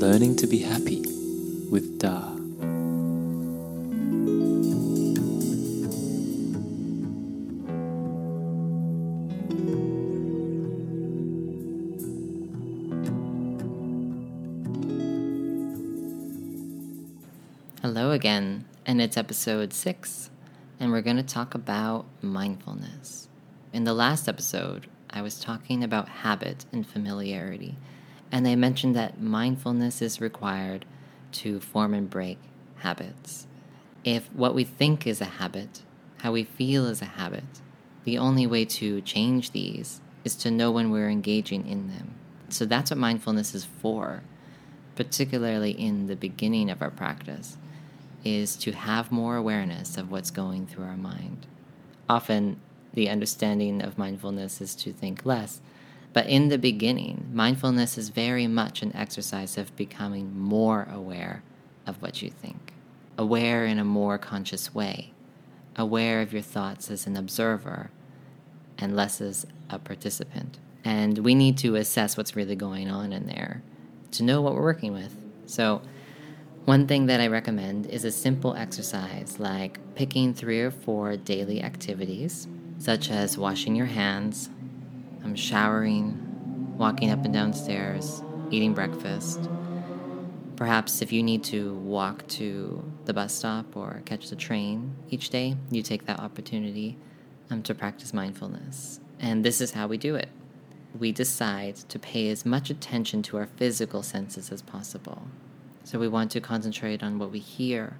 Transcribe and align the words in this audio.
Learning 0.00 0.34
to 0.36 0.48
be 0.48 0.58
happy 0.58 1.02
with 1.70 2.00
Da. 2.00 2.34
Hello 17.82 18.10
again, 18.10 18.64
and 18.84 19.00
it's 19.00 19.16
episode 19.16 19.72
6, 19.72 20.30
and 20.80 20.90
we're 20.90 21.02
going 21.02 21.16
to 21.16 21.22
talk 21.22 21.54
about 21.54 22.06
mindfulness. 22.20 23.29
In 23.72 23.84
the 23.84 23.94
last 23.94 24.28
episode, 24.28 24.88
I 25.10 25.22
was 25.22 25.38
talking 25.38 25.84
about 25.84 26.08
habit 26.08 26.66
and 26.72 26.84
familiarity, 26.84 27.76
and 28.32 28.46
I 28.48 28.56
mentioned 28.56 28.96
that 28.96 29.22
mindfulness 29.22 30.02
is 30.02 30.20
required 30.20 30.84
to 31.32 31.60
form 31.60 31.94
and 31.94 32.10
break 32.10 32.38
habits. 32.78 33.46
If 34.02 34.28
what 34.32 34.56
we 34.56 34.64
think 34.64 35.06
is 35.06 35.20
a 35.20 35.26
habit, 35.26 35.82
how 36.18 36.32
we 36.32 36.42
feel 36.42 36.86
is 36.86 37.00
a 37.00 37.04
habit, 37.04 37.44
the 38.02 38.18
only 38.18 38.44
way 38.44 38.64
to 38.64 39.02
change 39.02 39.52
these 39.52 40.00
is 40.24 40.34
to 40.36 40.50
know 40.50 40.72
when 40.72 40.90
we're 40.90 41.08
engaging 41.08 41.68
in 41.68 41.86
them. 41.86 42.14
So 42.48 42.64
that's 42.64 42.90
what 42.90 42.98
mindfulness 42.98 43.54
is 43.54 43.66
for, 43.80 44.22
particularly 44.96 45.70
in 45.70 46.08
the 46.08 46.16
beginning 46.16 46.70
of 46.70 46.82
our 46.82 46.90
practice 46.90 47.56
is 48.24 48.56
to 48.56 48.72
have 48.72 49.12
more 49.12 49.36
awareness 49.36 49.96
of 49.96 50.10
what's 50.10 50.32
going 50.32 50.66
through 50.66 50.84
our 50.84 50.96
mind. 50.96 51.46
Often, 52.08 52.60
the 52.94 53.08
understanding 53.08 53.82
of 53.82 53.98
mindfulness 53.98 54.60
is 54.60 54.74
to 54.76 54.92
think 54.92 55.24
less. 55.24 55.60
But 56.12 56.26
in 56.26 56.48
the 56.48 56.58
beginning, 56.58 57.30
mindfulness 57.32 57.96
is 57.96 58.08
very 58.08 58.46
much 58.46 58.82
an 58.82 58.94
exercise 58.96 59.56
of 59.56 59.76
becoming 59.76 60.38
more 60.38 60.88
aware 60.92 61.42
of 61.86 62.02
what 62.02 62.20
you 62.20 62.30
think, 62.30 62.72
aware 63.16 63.64
in 63.64 63.78
a 63.78 63.84
more 63.84 64.18
conscious 64.18 64.74
way, 64.74 65.12
aware 65.76 66.20
of 66.20 66.32
your 66.32 66.42
thoughts 66.42 66.90
as 66.90 67.06
an 67.06 67.16
observer 67.16 67.90
and 68.76 68.96
less 68.96 69.20
as 69.20 69.46
a 69.68 69.78
participant. 69.78 70.58
And 70.84 71.18
we 71.18 71.34
need 71.34 71.58
to 71.58 71.76
assess 71.76 72.16
what's 72.16 72.34
really 72.34 72.56
going 72.56 72.90
on 72.90 73.12
in 73.12 73.26
there 73.26 73.62
to 74.12 74.22
know 74.22 74.40
what 74.40 74.54
we're 74.54 74.62
working 74.62 74.92
with. 74.92 75.14
So, 75.46 75.82
one 76.64 76.86
thing 76.86 77.06
that 77.06 77.20
I 77.20 77.26
recommend 77.26 77.86
is 77.86 78.04
a 78.04 78.10
simple 78.10 78.54
exercise 78.54 79.38
like 79.38 79.78
picking 79.94 80.34
three 80.34 80.60
or 80.60 80.70
four 80.70 81.16
daily 81.16 81.62
activities, 81.62 82.46
such 82.80 83.10
as 83.10 83.36
washing 83.36 83.76
your 83.76 83.86
hands, 83.86 84.48
um, 85.22 85.34
showering, 85.34 86.74
walking 86.78 87.10
up 87.10 87.22
and 87.26 87.34
down 87.34 87.52
stairs, 87.52 88.22
eating 88.50 88.72
breakfast. 88.72 89.38
Perhaps 90.56 91.02
if 91.02 91.12
you 91.12 91.22
need 91.22 91.44
to 91.44 91.74
walk 91.74 92.26
to 92.28 92.82
the 93.04 93.12
bus 93.12 93.34
stop 93.34 93.76
or 93.76 94.02
catch 94.06 94.30
the 94.30 94.36
train 94.36 94.96
each 95.10 95.28
day, 95.28 95.56
you 95.70 95.82
take 95.82 96.06
that 96.06 96.20
opportunity 96.20 96.96
um, 97.50 97.62
to 97.62 97.74
practice 97.74 98.14
mindfulness. 98.14 98.98
And 99.18 99.44
this 99.44 99.60
is 99.60 99.72
how 99.72 99.86
we 99.86 99.98
do 99.98 100.14
it. 100.14 100.30
We 100.98 101.12
decide 101.12 101.76
to 101.76 101.98
pay 101.98 102.30
as 102.30 102.46
much 102.46 102.70
attention 102.70 103.22
to 103.24 103.36
our 103.36 103.46
physical 103.46 104.02
senses 104.02 104.50
as 104.50 104.62
possible. 104.62 105.22
So 105.84 105.98
we 105.98 106.08
want 106.08 106.30
to 106.30 106.40
concentrate 106.40 107.02
on 107.02 107.18
what 107.18 107.30
we 107.30 107.40
hear, 107.40 107.98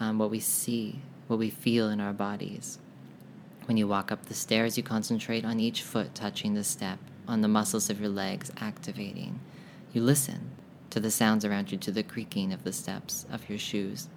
um, 0.00 0.18
what 0.18 0.30
we 0.30 0.40
see, 0.40 1.02
what 1.26 1.38
we 1.38 1.50
feel 1.50 1.90
in 1.90 2.00
our 2.00 2.14
bodies. 2.14 2.78
When 3.66 3.76
you 3.76 3.88
walk 3.88 4.12
up 4.12 4.26
the 4.26 4.34
stairs, 4.34 4.76
you 4.76 4.84
concentrate 4.84 5.44
on 5.44 5.58
each 5.58 5.82
foot 5.82 6.14
touching 6.14 6.54
the 6.54 6.62
step, 6.62 7.00
on 7.26 7.40
the 7.40 7.48
muscles 7.48 7.90
of 7.90 8.00
your 8.00 8.08
legs 8.08 8.52
activating. 8.58 9.40
You 9.92 10.02
listen 10.02 10.52
to 10.90 11.00
the 11.00 11.10
sounds 11.10 11.44
around 11.44 11.72
you, 11.72 11.78
to 11.78 11.90
the 11.90 12.04
creaking 12.04 12.52
of 12.52 12.62
the 12.62 12.72
steps 12.72 13.26
of 13.30 13.48
your 13.48 13.58
shoes. 13.58 14.08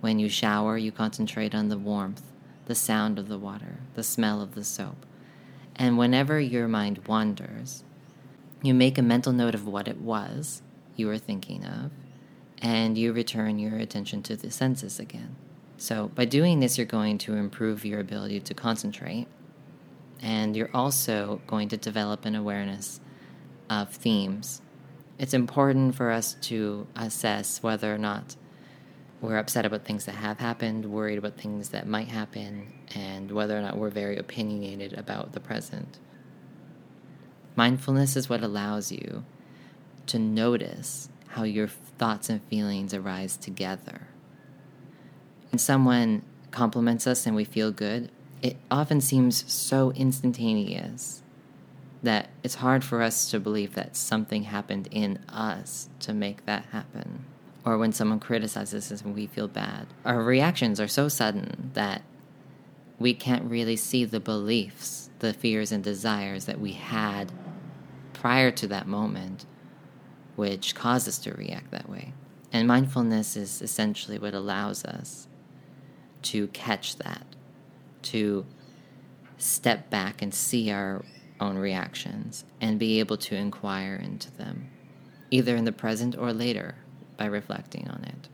When 0.00 0.20
you 0.20 0.28
shower, 0.28 0.78
you 0.78 0.92
concentrate 0.92 1.56
on 1.56 1.68
the 1.68 1.76
warmth, 1.76 2.22
the 2.66 2.76
sound 2.76 3.18
of 3.18 3.26
the 3.26 3.38
water, 3.38 3.78
the 3.94 4.04
smell 4.04 4.40
of 4.40 4.54
the 4.54 4.64
soap. 4.64 5.04
And 5.74 5.98
whenever 5.98 6.38
your 6.38 6.68
mind 6.68 7.06
wanders, 7.08 7.82
you 8.62 8.74
make 8.74 8.96
a 8.96 9.02
mental 9.02 9.32
note 9.32 9.56
of 9.56 9.66
what 9.66 9.88
it 9.88 10.00
was 10.00 10.62
you 10.94 11.08
were 11.08 11.18
thinking 11.18 11.64
of, 11.64 11.90
and 12.62 12.96
you 12.96 13.12
return 13.12 13.58
your 13.58 13.76
attention 13.76 14.22
to 14.22 14.36
the 14.36 14.52
senses 14.52 15.00
again. 15.00 15.34
So, 15.78 16.08
by 16.14 16.24
doing 16.24 16.60
this, 16.60 16.78
you're 16.78 16.86
going 16.86 17.18
to 17.18 17.34
improve 17.34 17.84
your 17.84 18.00
ability 18.00 18.40
to 18.40 18.54
concentrate, 18.54 19.26
and 20.22 20.56
you're 20.56 20.70
also 20.72 21.42
going 21.46 21.68
to 21.68 21.76
develop 21.76 22.24
an 22.24 22.34
awareness 22.34 23.00
of 23.68 23.90
themes. 23.90 24.62
It's 25.18 25.34
important 25.34 25.94
for 25.94 26.10
us 26.10 26.34
to 26.42 26.86
assess 26.96 27.62
whether 27.62 27.94
or 27.94 27.98
not 27.98 28.36
we're 29.20 29.38
upset 29.38 29.66
about 29.66 29.84
things 29.84 30.04
that 30.06 30.14
have 30.14 30.38
happened, 30.38 30.86
worried 30.86 31.18
about 31.18 31.36
things 31.36 31.70
that 31.70 31.86
might 31.86 32.08
happen, 32.08 32.72
and 32.94 33.30
whether 33.30 33.58
or 33.58 33.62
not 33.62 33.76
we're 33.76 33.90
very 33.90 34.16
opinionated 34.16 34.92
about 34.94 35.32
the 35.32 35.40
present. 35.40 35.98
Mindfulness 37.54 38.16
is 38.16 38.28
what 38.28 38.42
allows 38.42 38.92
you 38.92 39.24
to 40.06 40.18
notice 40.18 41.08
how 41.28 41.42
your 41.42 41.68
thoughts 41.68 42.28
and 42.28 42.42
feelings 42.44 42.94
arise 42.94 43.36
together. 43.36 44.08
When 45.50 45.58
someone 45.58 46.22
compliments 46.50 47.06
us 47.06 47.26
and 47.26 47.36
we 47.36 47.44
feel 47.44 47.70
good, 47.70 48.10
it 48.42 48.56
often 48.70 49.00
seems 49.00 49.50
so 49.50 49.92
instantaneous 49.92 51.22
that 52.02 52.28
it's 52.42 52.56
hard 52.56 52.84
for 52.84 53.02
us 53.02 53.30
to 53.30 53.40
believe 53.40 53.74
that 53.74 53.96
something 53.96 54.44
happened 54.44 54.88
in 54.90 55.18
us 55.28 55.88
to 56.00 56.12
make 56.12 56.44
that 56.46 56.66
happen. 56.66 57.24
Or 57.64 57.78
when 57.78 57.92
someone 57.92 58.20
criticizes 58.20 58.92
us 58.92 59.02
and 59.02 59.14
we 59.14 59.26
feel 59.26 59.48
bad, 59.48 59.86
our 60.04 60.22
reactions 60.22 60.80
are 60.80 60.88
so 60.88 61.08
sudden 61.08 61.72
that 61.74 62.02
we 62.98 63.12
can't 63.12 63.50
really 63.50 63.76
see 63.76 64.04
the 64.04 64.20
beliefs, 64.20 65.10
the 65.18 65.32
fears, 65.32 65.72
and 65.72 65.82
desires 65.82 66.44
that 66.44 66.60
we 66.60 66.72
had 66.72 67.32
prior 68.12 68.50
to 68.52 68.66
that 68.68 68.86
moment 68.86 69.44
which 70.36 70.74
cause 70.74 71.08
us 71.08 71.18
to 71.18 71.32
react 71.32 71.70
that 71.70 71.88
way. 71.88 72.12
And 72.52 72.68
mindfulness 72.68 73.36
is 73.36 73.60
essentially 73.60 74.18
what 74.18 74.34
allows 74.34 74.84
us 74.84 75.26
to 76.30 76.46
catch 76.48 76.96
that, 76.96 77.26
to 78.02 78.46
step 79.38 79.90
back 79.90 80.22
and 80.22 80.34
see 80.34 80.70
our 80.70 81.04
own 81.40 81.58
reactions 81.58 82.44
and 82.60 82.78
be 82.78 82.98
able 82.98 83.16
to 83.16 83.34
inquire 83.34 83.94
into 83.94 84.30
them, 84.36 84.68
either 85.30 85.56
in 85.56 85.64
the 85.64 85.72
present 85.72 86.16
or 86.16 86.32
later 86.32 86.76
by 87.16 87.26
reflecting 87.26 87.88
on 87.88 88.04
it. 88.04 88.28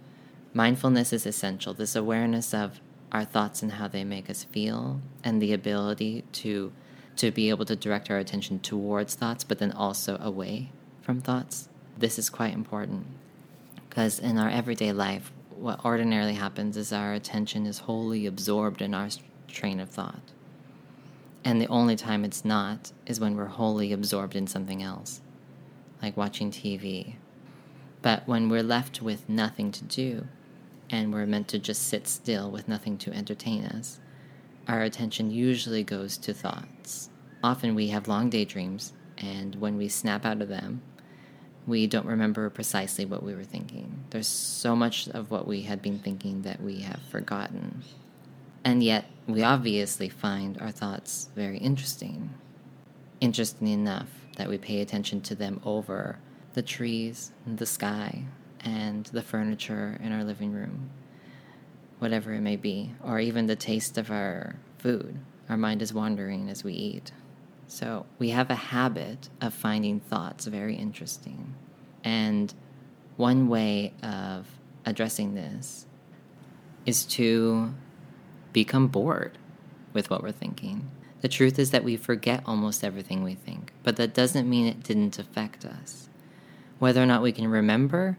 Mindfulness 0.55 1.13
is 1.13 1.27
essential, 1.27 1.75
this 1.75 1.97
awareness 1.97 2.53
of 2.53 2.81
our 3.11 3.25
thoughts 3.25 3.63
and 3.63 3.73
how 3.73 3.89
they 3.89 4.05
make 4.05 4.31
us 4.31 4.45
feel, 4.45 5.01
and 5.25 5.41
the 5.41 5.53
ability 5.53 6.25
to, 6.33 6.73
to 7.17 7.31
be 7.31 7.51
able 7.51 7.65
to 7.65 7.77
direct 7.77 8.11
our 8.11 8.19
attention 8.19 8.59
towards 8.61 9.15
thoughts, 9.15 9.45
but 9.45 9.59
then 9.59 9.73
also 9.73 10.17
away 10.19 10.71
from 11.03 11.21
thoughts 11.21 11.69
this 11.97 12.19
is 12.19 12.31
quite 12.31 12.55
important 12.55 13.07
because 13.89 14.19
in 14.19 14.39
our 14.39 14.49
everyday 14.49 14.93
life, 14.93 15.33
what 15.63 15.85
ordinarily 15.85 16.35
happens 16.35 16.77
is 16.77 16.93
our 16.93 17.13
attention 17.13 17.67
is 17.67 17.79
wholly 17.79 18.27
absorbed 18.27 18.83
in 18.83 18.93
our 18.93 19.09
train 19.47 19.79
of 19.79 19.89
thought. 19.89 20.33
And 21.45 21.61
the 21.61 21.69
only 21.69 21.95
time 21.95 22.25
it's 22.25 22.45
not 22.45 22.91
is 23.07 23.21
when 23.21 23.37
we're 23.37 23.47
wholly 23.47 23.93
absorbed 23.93 24.35
in 24.35 24.49
something 24.49 24.83
else, 24.83 25.21
like 26.03 26.17
watching 26.17 26.51
TV. 26.51 27.15
But 28.03 28.27
when 28.27 28.49
we're 28.49 28.65
left 28.65 29.03
with 29.03 29.29
nothing 29.29 29.71
to 29.71 29.85
do, 29.85 30.27
and 30.91 31.13
we're 31.13 31.27
meant 31.27 31.47
to 31.49 31.61
just 31.61 31.87
sit 31.87 32.09
still 32.09 32.51
with 32.51 32.67
nothing 32.67 32.99
to 32.99 33.13
entertain 33.13 33.65
us, 33.65 34.01
our 34.67 34.83
attention 34.83 35.31
usually 35.31 35.85
goes 35.85 36.17
to 36.19 36.35
thoughts. 36.35 37.09
Often 37.43 37.77
we 37.77 37.89
have 37.89 38.09
long 38.09 38.31
daydreams, 38.31 38.95
and 39.17 39.55
when 39.55 39.77
we 39.77 39.89
snap 39.89 40.27
out 40.27 40.43
of 40.43 40.49
them, 40.49 40.83
we 41.69 41.87
don't 41.87 42.07
remember 42.07 42.51
precisely 42.51 43.05
what 43.05 43.23
we 43.23 43.33
were 43.33 43.45
thinking. 43.45 44.02
There's 44.13 44.29
so 44.29 44.77
much 44.77 45.09
of 45.09 45.31
what 45.31 45.47
we 45.47 45.63
had 45.63 45.81
been 45.81 45.99
thinking 45.99 46.43
that 46.43 46.61
we 46.61 46.81
have 46.81 47.01
forgotten. 47.11 47.83
And 48.63 48.83
yet, 48.83 49.07
we 49.27 49.43
obviously 49.43 50.11
find 50.11 50.61
our 50.61 50.71
thoughts 50.71 51.31
very 51.35 51.57
interesting. 51.57 52.29
Interesting 53.23 53.69
enough 53.69 54.11
that 54.37 54.51
we 54.51 54.59
pay 54.59 54.83
attention 54.83 55.23
to 55.23 55.35
them 55.35 55.63
over 55.65 56.19
the 56.53 56.61
trees, 56.61 57.33
the 57.47 57.65
sky, 57.65 58.25
and 58.61 59.07
the 59.07 59.23
furniture 59.23 59.99
in 60.03 60.13
our 60.13 60.25
living 60.25 60.53
room, 60.53 60.91
whatever 61.99 62.35
it 62.35 62.43
may 62.43 62.57
be, 62.57 62.95
or 63.03 63.19
even 63.19 63.47
the 63.47 63.57
taste 63.57 63.97
of 63.97 64.11
our 64.11 64.57
food. 64.77 65.21
Our 65.49 65.57
mind 65.57 65.81
is 65.81 65.95
wandering 65.95 66.51
as 66.51 66.63
we 66.63 66.75
eat. 66.75 67.13
So 67.67 68.05
we 68.19 68.29
have 68.29 68.51
a 68.51 68.57
habit 68.57 69.31
of 69.41 69.55
finding 69.55 70.01
thoughts 70.01 70.45
very 70.45 70.77
interesting. 70.77 71.55
And 72.05 72.53
one 73.17 73.49
way 73.49 73.93
of 74.03 74.47
addressing 74.85 75.35
this 75.35 75.87
is 76.87 77.05
to 77.05 77.73
become 78.53 78.89
bored 78.89 79.39
with 79.93 80.11
what 80.11 80.23
we're 80.23 80.33
thinking. 80.33 80.91
The 81.21 81.29
truth 81.29 81.59
is 81.59 81.71
that 81.71 81.85
we 81.85 81.97
forget 81.97 82.43
almost 82.47 82.83
everything 82.83 83.23
we 83.23 83.35
think, 83.35 83.73
but 83.83 83.97
that 83.97 84.15
doesn't 84.15 84.49
mean 84.51 84.67
it 84.67 84.83
didn't 84.83 85.19
affect 85.19 85.65
us. 85.65 86.09
Whether 86.79 87.03
or 87.03 87.07
not 87.07 87.23
we 87.23 87.31
can 87.31 87.49
remember, 87.49 88.19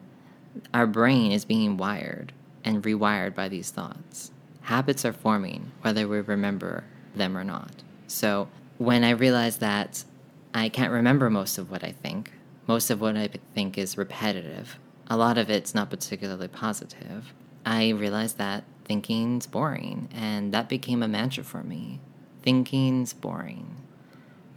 our 0.73 0.87
brain 0.87 1.31
is 1.31 1.43
being 1.43 1.75
wired 1.75 2.31
and 2.63 2.81
rewired 2.81 3.35
by 3.35 3.49
these 3.49 3.71
thoughts. 3.71 4.31
Habits 4.61 5.03
are 5.03 5.11
forming, 5.11 5.71
whether 5.81 6.07
we 6.07 6.21
remember 6.21 6.85
them 7.13 7.37
or 7.37 7.43
not. 7.43 7.83
So 8.07 8.47
when 8.77 9.03
I 9.03 9.09
realized 9.09 9.59
that 9.59 10.05
I 10.53 10.69
can't 10.69 10.91
remember 10.91 11.29
most 11.29 11.57
of 11.57 11.69
what 11.69 11.83
I 11.83 11.91
think, 11.91 12.31
most 12.67 12.89
of 12.89 13.01
what 13.01 13.17
I 13.17 13.29
think 13.53 13.77
is 13.77 13.97
repetitive, 13.97 14.79
a 15.07 15.17
lot 15.17 15.37
of 15.37 15.49
it's 15.49 15.75
not 15.75 15.89
particularly 15.89 16.47
positive, 16.47 17.33
I 17.65 17.89
realized 17.89 18.37
that 18.37 18.63
thinking's 18.85 19.47
boring, 19.47 20.09
and 20.13 20.53
that 20.53 20.69
became 20.69 21.03
a 21.03 21.07
mantra 21.07 21.43
for 21.43 21.63
me. 21.63 21.99
Thinking's 22.41 23.13
boring. 23.13 23.75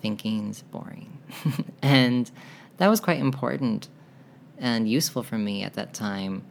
Thinking's 0.00 0.62
boring. 0.62 1.18
and 1.82 2.30
that 2.78 2.88
was 2.88 3.00
quite 3.00 3.18
important 3.18 3.88
and 4.58 4.88
useful 4.88 5.22
for 5.22 5.38
me 5.38 5.62
at 5.62 5.74
that 5.74 5.94
time 5.94 6.42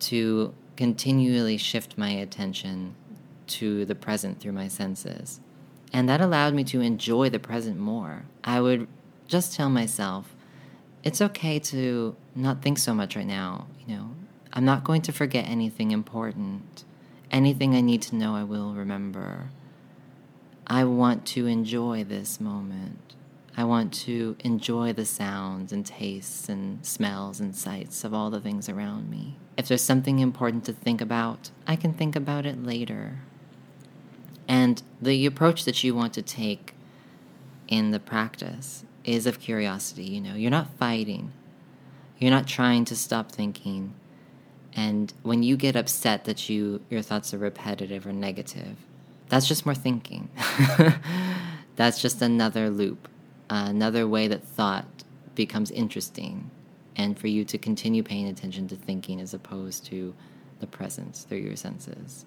to 0.00 0.54
continually 0.76 1.56
shift 1.56 1.96
my 1.96 2.10
attention 2.10 2.94
to 3.46 3.84
the 3.84 3.94
present 3.94 4.40
through 4.40 4.52
my 4.52 4.68
senses. 4.68 5.40
And 5.92 6.08
that 6.08 6.20
allowed 6.20 6.54
me 6.54 6.64
to 6.64 6.80
enjoy 6.80 7.30
the 7.30 7.38
present 7.38 7.78
more. 7.78 8.24
I 8.42 8.60
would 8.60 8.88
just 9.28 9.54
tell 9.54 9.68
myself, 9.70 10.33
it's 11.04 11.20
okay 11.20 11.58
to 11.58 12.16
not 12.34 12.62
think 12.62 12.78
so 12.78 12.94
much 12.94 13.14
right 13.14 13.26
now. 13.26 13.66
You 13.86 13.94
know, 13.94 14.10
I'm 14.52 14.64
not 14.64 14.84
going 14.84 15.02
to 15.02 15.12
forget 15.12 15.46
anything 15.46 15.90
important. 15.90 16.84
Anything 17.30 17.76
I 17.76 17.82
need 17.82 18.02
to 18.02 18.16
know, 18.16 18.34
I 18.34 18.42
will 18.42 18.72
remember. 18.74 19.50
I 20.66 20.84
want 20.84 21.26
to 21.26 21.46
enjoy 21.46 22.04
this 22.04 22.40
moment. 22.40 23.14
I 23.56 23.64
want 23.64 23.92
to 24.04 24.36
enjoy 24.40 24.94
the 24.94 25.04
sounds 25.04 25.72
and 25.72 25.84
tastes 25.84 26.48
and 26.48 26.84
smells 26.84 27.38
and 27.38 27.54
sights 27.54 28.02
of 28.02 28.14
all 28.14 28.30
the 28.30 28.40
things 28.40 28.68
around 28.68 29.10
me. 29.10 29.36
If 29.56 29.68
there's 29.68 29.82
something 29.82 30.18
important 30.18 30.64
to 30.64 30.72
think 30.72 31.00
about, 31.00 31.50
I 31.66 31.76
can 31.76 31.92
think 31.92 32.16
about 32.16 32.46
it 32.46 32.64
later. 32.64 33.18
And 34.48 34.82
the 35.00 35.26
approach 35.26 35.64
that 35.66 35.84
you 35.84 35.94
want 35.94 36.14
to 36.14 36.22
take 36.22 36.74
in 37.68 37.90
the 37.90 38.00
practice 38.00 38.84
is 39.04 39.26
of 39.26 39.40
curiosity. 39.40 40.04
You 40.04 40.20
know, 40.20 40.34
you're 40.34 40.50
not 40.50 40.68
fighting, 40.78 41.32
you're 42.18 42.30
not 42.30 42.46
trying 42.46 42.84
to 42.86 42.96
stop 42.96 43.30
thinking. 43.30 43.94
And 44.76 45.12
when 45.22 45.42
you 45.42 45.56
get 45.56 45.76
upset 45.76 46.24
that 46.24 46.48
you 46.48 46.80
your 46.90 47.02
thoughts 47.02 47.32
are 47.32 47.38
repetitive 47.38 48.06
or 48.06 48.12
negative, 48.12 48.76
that's 49.28 49.46
just 49.46 49.64
more 49.64 49.74
thinking. 49.74 50.28
that's 51.76 52.00
just 52.00 52.22
another 52.22 52.70
loop, 52.70 53.08
uh, 53.50 53.66
another 53.68 54.06
way 54.08 54.28
that 54.28 54.42
thought 54.42 54.86
becomes 55.34 55.70
interesting, 55.70 56.50
and 56.96 57.18
for 57.18 57.28
you 57.28 57.44
to 57.44 57.58
continue 57.58 58.02
paying 58.02 58.26
attention 58.26 58.68
to 58.68 58.76
thinking 58.76 59.20
as 59.20 59.34
opposed 59.34 59.84
to 59.86 60.14
the 60.60 60.66
present 60.66 61.14
through 61.28 61.38
your 61.38 61.56
senses. 61.56 62.24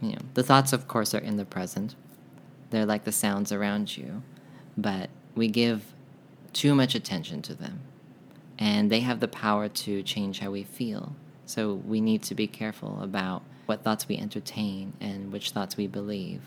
You 0.00 0.12
know, 0.12 0.22
the 0.34 0.42
thoughts, 0.42 0.72
of 0.72 0.88
course, 0.88 1.14
are 1.14 1.18
in 1.18 1.36
the 1.36 1.44
present. 1.44 1.94
They're 2.70 2.86
like 2.86 3.04
the 3.04 3.12
sounds 3.12 3.52
around 3.52 3.96
you, 3.96 4.22
but 4.76 5.08
we 5.36 5.48
give 5.48 5.94
too 6.52 6.74
much 6.74 6.94
attention 6.94 7.42
to 7.42 7.54
them, 7.54 7.80
and 8.58 8.90
they 8.90 9.00
have 9.00 9.20
the 9.20 9.28
power 9.28 9.68
to 9.68 10.02
change 10.02 10.40
how 10.40 10.50
we 10.50 10.64
feel. 10.64 11.14
So 11.44 11.74
we 11.74 12.00
need 12.00 12.22
to 12.24 12.34
be 12.34 12.48
careful 12.48 12.98
about 13.02 13.42
what 13.66 13.84
thoughts 13.84 14.08
we 14.08 14.16
entertain 14.16 14.94
and 15.00 15.30
which 15.30 15.50
thoughts 15.50 15.76
we 15.76 15.86
believe. 15.86 16.40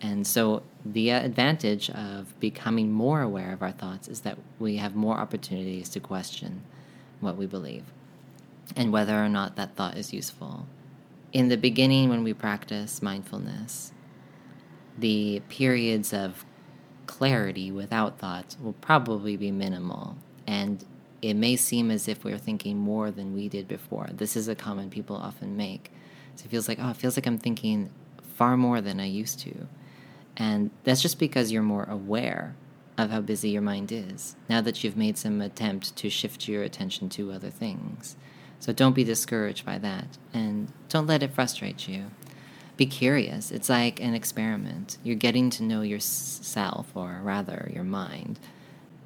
And 0.00 0.26
so, 0.26 0.62
the 0.84 1.10
advantage 1.10 1.88
of 1.90 2.38
becoming 2.38 2.92
more 2.92 3.22
aware 3.22 3.52
of 3.52 3.62
our 3.62 3.72
thoughts 3.72 4.08
is 4.08 4.20
that 4.20 4.38
we 4.58 4.76
have 4.76 4.94
more 4.94 5.16
opportunities 5.16 5.88
to 5.90 6.00
question 6.00 6.62
what 7.20 7.36
we 7.36 7.46
believe 7.46 7.84
and 8.76 8.92
whether 8.92 9.22
or 9.22 9.28
not 9.28 9.56
that 9.56 9.74
thought 9.74 9.96
is 9.96 10.12
useful. 10.12 10.66
In 11.32 11.48
the 11.48 11.56
beginning, 11.56 12.08
when 12.08 12.24
we 12.24 12.34
practice 12.34 13.02
mindfulness, 13.02 13.92
the 14.98 15.42
periods 15.48 16.12
of 16.12 16.44
clarity 17.06 17.70
without 17.70 18.18
thoughts 18.18 18.56
will 18.62 18.74
probably 18.74 19.36
be 19.36 19.50
minimal. 19.50 20.16
And 20.46 20.84
it 21.22 21.34
may 21.34 21.56
seem 21.56 21.90
as 21.90 22.08
if 22.08 22.24
we're 22.24 22.38
thinking 22.38 22.76
more 22.76 23.10
than 23.10 23.34
we 23.34 23.48
did 23.48 23.66
before. 23.66 24.08
This 24.12 24.36
is 24.36 24.48
a 24.48 24.54
comment 24.54 24.90
people 24.90 25.16
often 25.16 25.56
make. 25.56 25.90
So 26.36 26.44
it 26.44 26.50
feels 26.50 26.68
like, 26.68 26.78
oh, 26.80 26.90
it 26.90 26.96
feels 26.96 27.16
like 27.16 27.26
I'm 27.26 27.38
thinking 27.38 27.90
far 28.34 28.56
more 28.56 28.80
than 28.80 29.00
I 29.00 29.06
used 29.06 29.40
to. 29.40 29.66
And 30.36 30.70
that's 30.84 31.02
just 31.02 31.18
because 31.18 31.50
you're 31.50 31.62
more 31.62 31.84
aware 31.84 32.54
of 32.98 33.10
how 33.10 33.20
busy 33.20 33.50
your 33.50 33.62
mind 33.62 33.92
is 33.92 34.36
now 34.48 34.60
that 34.60 34.82
you've 34.82 34.96
made 34.96 35.18
some 35.18 35.40
attempt 35.40 35.96
to 35.96 36.10
shift 36.10 36.48
your 36.48 36.62
attention 36.62 37.08
to 37.10 37.32
other 37.32 37.50
things. 37.50 38.16
So 38.58 38.72
don't 38.72 38.94
be 38.94 39.04
discouraged 39.04 39.66
by 39.66 39.78
that 39.78 40.18
and 40.32 40.72
don't 40.88 41.06
let 41.06 41.22
it 41.22 41.34
frustrate 41.34 41.88
you. 41.88 42.06
Be 42.76 42.86
curious. 42.86 43.50
It's 43.50 43.68
like 43.68 44.00
an 44.00 44.14
experiment. 44.14 44.98
You're 45.02 45.16
getting 45.16 45.48
to 45.50 45.62
know 45.62 45.80
yourself, 45.80 46.90
or 46.94 47.20
rather, 47.22 47.70
your 47.72 47.84
mind, 47.84 48.38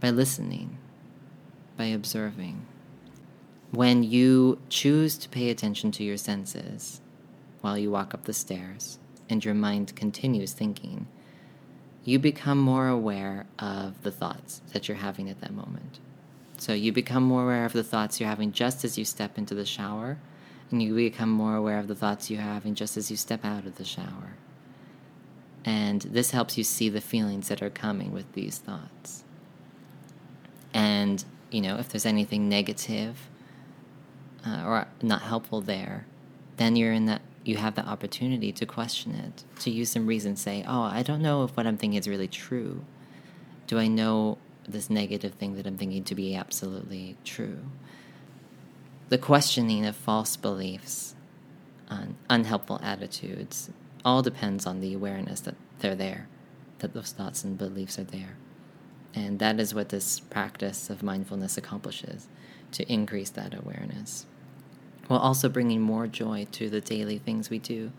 by 0.01 0.11
listening, 0.11 0.79
by 1.77 1.85
observing. 1.85 2.67
When 3.71 4.03
you 4.03 4.61
choose 4.69 5.17
to 5.19 5.29
pay 5.29 5.51
attention 5.51 5.93
to 5.93 6.05
your 6.05 6.17
senses, 6.17 7.01
while 7.61 7.79
you 7.79 7.93
walk 7.93 8.13
up 8.13 8.25
the 8.25 8.33
stairs 8.33 8.99
and 9.29 9.45
your 9.45 9.55
mind 9.55 9.95
continues 9.95 10.53
thinking, 10.53 11.07
you 12.05 12.19
become 12.19 12.59
more 12.59 12.89
aware 12.89 13.47
of 13.59 14.03
the 14.03 14.11
thoughts 14.11 14.63
that 14.73 14.89
you're 14.89 14.97
having 14.97 15.31
at 15.31 15.41
that 15.43 15.55
moment. 15.55 16.01
So 16.59 16.73
you 16.73 16.93
become 16.93 17.23
more 17.23 17.45
aware 17.45 17.65
of 17.65 17.73
the 17.73 17.85
thoughts 17.85 18.19
you're 18.19 18.29
having 18.29 18.51
just 18.51 18.85
as 18.85 18.99
you 18.99 19.05
step 19.05 19.39
into 19.39 19.55
the 19.55 19.65
shower, 19.65 20.19
and 20.71 20.83
you 20.83 20.95
become 20.95 21.31
more 21.31 21.57
aware 21.57 21.79
of 21.79 21.89
the 21.89 21.95
thoughts 21.95 22.31
you're 22.31 22.41
having 22.41 22.75
just 22.75 22.97
as 22.97 23.11
you 23.11 23.17
step 23.17 23.45
out 23.45 23.67
of 23.67 23.77
the 23.77 23.85
shower. 23.85 24.37
And 25.65 26.03
this 26.03 26.31
helps 26.31 26.57
you 26.57 26.65
see 26.65 26.89
the 26.89 27.01
feelings 27.01 27.49
that 27.49 27.63
are 27.63 27.71
coming 27.71 28.13
with 28.13 28.33
these 28.33 28.59
thoughts. 28.59 29.25
And, 30.73 31.25
you 31.51 31.61
know, 31.61 31.77
if 31.77 31.89
there's 31.89 32.07
anything 32.07 32.49
negative 32.49 33.29
uh, 34.47 34.63
or 34.65 34.87
not 35.03 35.23
helpful 35.23 35.61
there, 35.61 36.07
then 36.57 36.77
you're 36.77 36.93
in 36.93 37.07
that 37.07 37.23
you 37.45 37.57
have 37.57 37.75
the 37.75 37.85
opportunity 37.85 38.53
to 38.53 38.67
question 38.67 39.15
it, 39.15 39.45
to 39.61 39.71
use 39.71 39.91
some 39.91 40.07
reason, 40.07 40.37
say, 40.37 40.65
oh, 40.67 40.83
I 40.83 41.03
don't 41.03 41.23
know 41.23 41.45
if 41.45 41.57
what 41.57 41.67
I'm 41.67 41.77
thinking 41.77 41.99
is 41.99 42.07
really 42.07 42.29
true. 42.29 42.85
Do 43.67 43.79
I 43.79 43.87
know 43.87 44.39
this 44.69 44.91
negative 44.91 45.35
thing 45.35 45.57
that 45.57 45.67
I'm 45.67 45.79
thinking 45.79 46.05
to 46.05 46.15
be 46.15 46.35
absolutely 46.35 47.17
true? 47.25 47.61
The 49.11 49.19
questioning 49.19 49.85
of 49.85 49.97
false 49.97 50.37
beliefs, 50.37 51.15
on 51.89 52.17
unhelpful 52.31 52.81
attitudes, 52.83 53.71
all 54.05 54.23
depends 54.23 54.67
on 54.67 54.81
the 54.81 54.95
awareness 54.95 55.41
that 55.41 55.57
they're 55.81 55.95
there, 55.95 56.29
that 56.79 56.95
those 56.95 57.13
thoughts 57.13 57.45
and 57.45 57.59
beliefs 57.59 57.99
are 57.99 58.05
there. 58.05 58.37
And 59.13 59.39
that 59.41 59.61
is 59.61 59.75
what 59.75 59.91
this 59.91 60.21
practice 60.21 60.89
of 60.89 61.03
mindfulness 61.03 61.59
accomplishes 61.59 62.29
to 62.73 62.91
increase 62.91 63.31
that 63.31 63.53
awareness 63.53 64.27
while 65.11 65.19
also 65.19 65.49
bringing 65.49 65.81
more 65.81 66.07
joy 66.07 66.47
to 66.53 66.71
the 66.71 66.81
daily 66.81 67.19
things 67.19 67.51
we 67.51 67.59
do. 67.59 67.91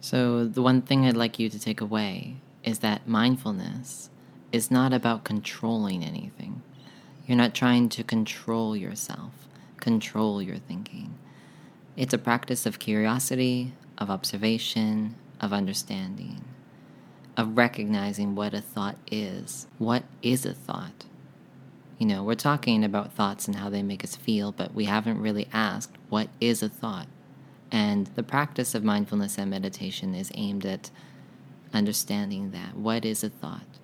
So, 0.00 0.44
the 0.44 0.62
one 0.62 0.82
thing 0.82 1.04
I'd 1.04 1.16
like 1.16 1.40
you 1.40 1.50
to 1.50 1.58
take 1.58 1.80
away 1.80 2.36
is 2.62 2.78
that 2.78 3.08
mindfulness 3.08 4.08
is 4.52 4.70
not 4.70 4.92
about 4.92 5.24
controlling 5.24 6.04
anything. 6.04 6.62
You're 7.26 7.36
not 7.36 7.54
trying 7.54 7.88
to 7.88 8.04
control 8.04 8.76
yourself, 8.76 9.48
control 9.80 10.40
your 10.40 10.58
thinking. 10.58 11.18
It's 11.96 12.14
a 12.14 12.18
practice 12.18 12.66
of 12.66 12.78
curiosity, 12.78 13.72
of 13.98 14.10
observation, 14.10 15.16
of 15.40 15.52
understanding, 15.52 16.44
of 17.36 17.56
recognizing 17.56 18.34
what 18.34 18.54
a 18.54 18.60
thought 18.60 18.96
is. 19.10 19.66
What 19.78 20.04
is 20.22 20.46
a 20.46 20.54
thought? 20.54 21.04
You 21.98 22.06
know, 22.06 22.22
we're 22.22 22.34
talking 22.34 22.82
about 22.82 23.12
thoughts 23.12 23.46
and 23.46 23.56
how 23.56 23.68
they 23.68 23.82
make 23.82 24.02
us 24.02 24.16
feel, 24.16 24.52
but 24.52 24.74
we 24.74 24.86
haven't 24.86 25.20
really 25.20 25.48
asked 25.52 25.96
what 26.08 26.28
is 26.40 26.62
a 26.62 26.68
thought. 26.68 27.08
And 27.70 28.06
the 28.08 28.22
practice 28.22 28.74
of 28.74 28.82
mindfulness 28.82 29.36
and 29.36 29.50
meditation 29.50 30.14
is 30.14 30.32
aimed 30.34 30.64
at 30.64 30.90
understanding 31.72 32.52
that. 32.52 32.76
What 32.76 33.04
is 33.04 33.22
a 33.22 33.28
thought? 33.28 33.78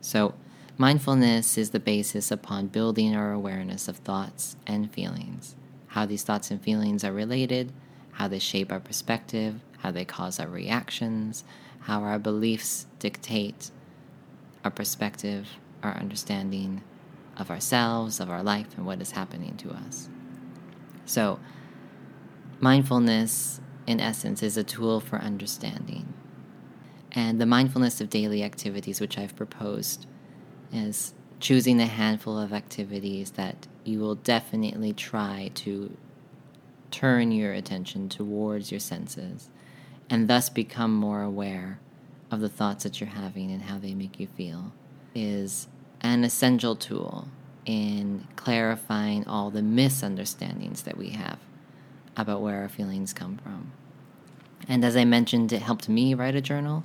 So, 0.00 0.34
mindfulness 0.80 1.58
is 1.58 1.70
the 1.70 1.78
basis 1.78 2.30
upon 2.30 2.66
building 2.66 3.14
our 3.14 3.32
awareness 3.32 3.86
of 3.86 3.98
thoughts 3.98 4.56
and 4.66 4.90
feelings, 4.90 5.54
how 5.88 6.06
these 6.06 6.22
thoughts 6.22 6.50
and 6.50 6.62
feelings 6.62 7.04
are 7.04 7.12
related, 7.12 7.70
how 8.12 8.26
they 8.26 8.38
shape 8.38 8.72
our 8.72 8.80
perspective, 8.80 9.60
how 9.80 9.90
they 9.90 10.06
cause 10.06 10.40
our 10.40 10.48
reactions, 10.48 11.44
how 11.80 12.02
our 12.02 12.18
beliefs 12.18 12.86
dictate 12.98 13.70
our 14.64 14.70
perspective, 14.70 15.50
our 15.82 15.92
understanding, 15.98 16.82
of 17.36 17.50
ourselves, 17.50 18.18
of 18.18 18.30
our 18.30 18.42
life, 18.42 18.74
and 18.78 18.86
what 18.86 19.02
is 19.02 19.10
happening 19.10 19.54
to 19.58 19.68
us. 19.70 20.08
So, 21.04 21.40
mindfulness, 22.58 23.60
in 23.86 24.00
essence, 24.00 24.42
is 24.42 24.56
a 24.56 24.64
tool 24.64 25.00
for 25.00 25.18
understanding. 25.18 26.14
And 27.12 27.38
the 27.38 27.44
mindfulness 27.44 28.00
of 28.00 28.08
daily 28.08 28.42
activities, 28.42 28.98
which 28.98 29.18
I've 29.18 29.36
proposed, 29.36 30.06
is 30.72 31.14
choosing 31.38 31.80
a 31.80 31.86
handful 31.86 32.38
of 32.38 32.52
activities 32.52 33.32
that 33.32 33.66
you 33.84 33.98
will 33.98 34.14
definitely 34.14 34.92
try 34.92 35.50
to 35.54 35.96
turn 36.90 37.32
your 37.32 37.52
attention 37.52 38.08
towards 38.08 38.70
your 38.70 38.80
senses 38.80 39.48
and 40.08 40.28
thus 40.28 40.48
become 40.48 40.92
more 40.92 41.22
aware 41.22 41.78
of 42.30 42.40
the 42.40 42.48
thoughts 42.48 42.84
that 42.84 43.00
you're 43.00 43.10
having 43.10 43.50
and 43.50 43.62
how 43.62 43.78
they 43.78 43.94
make 43.94 44.20
you 44.20 44.26
feel 44.26 44.72
is 45.14 45.68
an 46.00 46.24
essential 46.24 46.76
tool 46.76 47.28
in 47.64 48.26
clarifying 48.36 49.26
all 49.26 49.50
the 49.50 49.62
misunderstandings 49.62 50.82
that 50.82 50.96
we 50.96 51.10
have 51.10 51.38
about 52.16 52.40
where 52.40 52.60
our 52.62 52.68
feelings 52.68 53.12
come 53.12 53.38
from. 53.38 53.72
And 54.68 54.84
as 54.84 54.96
I 54.96 55.04
mentioned, 55.04 55.52
it 55.52 55.62
helped 55.62 55.88
me 55.88 56.14
write 56.14 56.34
a 56.34 56.40
journal. 56.40 56.84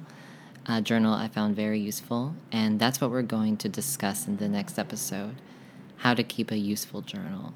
A 0.68 0.82
journal 0.82 1.14
I 1.14 1.28
found 1.28 1.56
very 1.56 1.80
useful, 1.80 2.34
and 2.52 2.80
that's 2.80 3.00
what 3.00 3.12
we're 3.12 3.22
going 3.22 3.56
to 3.58 3.70
discuss 3.70 4.26
in 4.26 4.38
the 4.38 4.50
next 4.50 4.80
episode 4.80 5.36
how 5.98 6.16
to 6.16 6.24
keep 6.24 6.50
a 6.50 6.58
useful 6.58 7.02
journal 7.02 7.54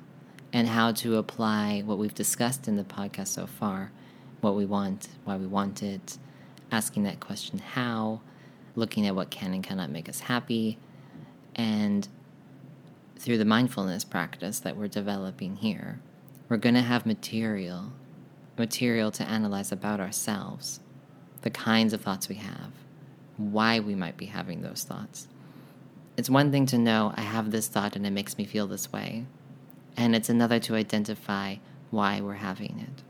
and 0.54 0.68
how 0.68 0.92
to 0.92 1.18
apply 1.18 1.82
what 1.84 1.98
we've 1.98 2.14
discussed 2.14 2.68
in 2.68 2.76
the 2.76 2.84
podcast 2.84 3.30
so 3.30 3.48
far 3.48 3.92
what 4.42 4.56
we 4.56 4.64
want, 4.64 5.08
why 5.24 5.38
we 5.38 5.48
want 5.48 5.82
it, 5.82 6.20
asking 6.72 7.02
that 7.04 7.20
question 7.20 7.58
how, 7.58 8.22
looking 8.76 9.08
at 9.08 9.16
what 9.16 9.32
can 9.32 9.56
and 9.56 9.64
cannot 9.64 9.90
make 9.90 10.08
us 10.08 10.20
happy, 10.20 10.78
and 11.56 12.08
through 13.18 13.40
the 13.40 13.44
mindfulness 13.44 14.04
practice 14.04 14.60
that 14.60 14.78
we're 14.78 14.88
developing 14.88 15.56
here, 15.56 16.00
we're 16.48 16.58
going 16.58 16.76
to 16.76 16.82
have 16.82 17.08
material, 17.08 17.92
material 18.56 19.10
to 19.10 19.24
analyze 19.28 19.72
about 19.72 20.00
ourselves, 20.00 20.80
the 21.42 21.50
kinds 21.50 21.92
of 21.92 22.02
thoughts 22.02 22.30
we 22.30 22.36
have, 22.36 22.72
why 23.40 23.80
we 23.80 23.96
might 23.96 24.18
be 24.18 24.26
having 24.26 24.62
those 24.62 24.84
thoughts. 24.84 25.28
It's 26.18 26.30
one 26.30 26.52
thing 26.52 26.66
to 26.68 26.78
know 26.78 27.14
I 27.16 27.22
have 27.22 27.52
this 27.52 27.70
thought 27.70 27.96
and 27.96 28.06
it 28.06 28.12
makes 28.12 28.38
me 28.38 28.44
feel 28.44 28.68
this 28.68 28.92
way, 28.92 29.26
and 29.96 30.14
it's 30.16 30.30
another 30.30 30.60
to 30.60 30.76
identify 30.76 31.56
why 31.90 32.20
we're 32.20 32.34
having 32.34 32.86
it. 32.86 33.04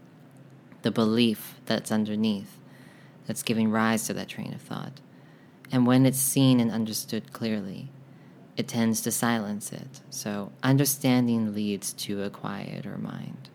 The 0.84 0.92
belief 0.92 1.56
that's 1.66 1.92
underneath, 1.92 2.60
that's 3.26 3.44
giving 3.44 3.72
rise 3.72 4.06
to 4.06 4.14
that 4.14 4.30
train 4.30 4.54
of 4.54 4.62
thought. 4.62 5.02
And 5.72 5.86
when 5.86 6.06
it's 6.06 6.20
seen 6.20 6.60
and 6.60 6.72
understood 6.72 7.34
clearly, 7.34 7.90
it 8.56 8.68
tends 8.68 9.02
to 9.02 9.12
silence 9.12 9.72
it. 9.72 10.02
So, 10.10 10.52
understanding 10.62 11.54
leads 11.54 11.94
to 11.94 12.24
a 12.24 12.30
quieter 12.30 12.98
mind, 12.98 13.50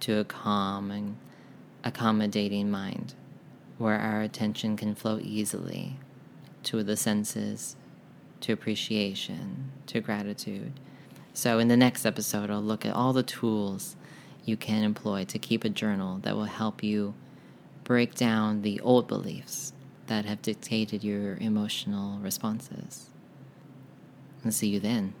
to 0.00 0.18
a 0.18 0.24
calm 0.24 0.90
and 0.90 1.16
accommodating 1.84 2.70
mind, 2.70 3.14
where 3.82 3.98
our 3.98 4.22
attention 4.22 4.76
can 4.76 4.94
flow 4.94 5.18
easily 5.20 5.98
to 6.62 6.82
the 6.82 6.96
senses, 6.96 7.76
to 8.40 8.52
appreciation, 8.52 9.72
to 9.86 10.00
gratitude. 10.00 10.72
So, 11.34 11.58
in 11.58 11.68
the 11.68 11.76
next 11.76 12.06
episode, 12.06 12.50
I'll 12.50 12.62
look 12.62 12.86
at 12.86 12.94
all 12.94 13.12
the 13.12 13.22
tools 13.22 13.96
you 14.44 14.56
can 14.56 14.84
employ 14.84 15.24
to 15.24 15.38
keep 15.38 15.64
a 15.64 15.68
journal 15.68 16.18
that 16.22 16.36
will 16.36 16.44
help 16.44 16.82
you 16.82 17.14
break 17.84 18.14
down 18.14 18.62
the 18.62 18.80
old 18.80 19.08
beliefs 19.08 19.72
that 20.06 20.24
have 20.24 20.42
dictated 20.42 21.02
your 21.02 21.36
emotional 21.36 22.18
responses. 22.18 23.10
And 24.44 24.54
see 24.54 24.68
you 24.68 24.80
then. 24.80 25.14